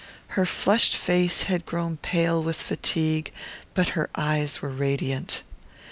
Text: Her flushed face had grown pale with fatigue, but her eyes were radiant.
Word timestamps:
Her 0.29 0.47
flushed 0.47 0.97
face 0.97 1.43
had 1.43 1.63
grown 1.63 1.97
pale 1.97 2.41
with 2.41 2.55
fatigue, 2.59 3.31
but 3.75 3.89
her 3.89 4.09
eyes 4.15 4.59
were 4.59 4.69
radiant. 4.71 5.43